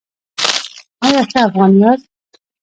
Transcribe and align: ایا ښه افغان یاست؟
ایا 1.05 1.21
ښه 1.29 1.39
افغان 1.47 1.71
یاست؟ 1.81 2.09